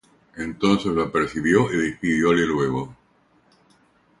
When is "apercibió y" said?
1.03-1.77